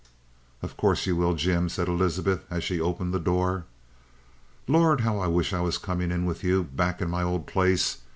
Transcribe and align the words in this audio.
"Of 0.63 0.77
course 0.77 1.05
you 1.05 1.15
will, 1.15 1.35
Jim," 1.35 1.69
said 1.69 1.87
Elizabeth, 1.87 2.43
and 2.49 2.63
she 2.63 2.81
opened 2.81 3.13
the 3.13 3.19
door. 3.19 3.65
"Lord, 4.67 5.01
how 5.01 5.19
I 5.19 5.27
wish 5.27 5.53
I 5.53 5.61
was 5.61 5.77
coming 5.77 6.09
in 6.09 6.25
with 6.25 6.43
you 6.43 6.63
back 6.63 7.03
in 7.03 7.09
my 7.11 7.21
old 7.21 7.45
place! 7.45 7.99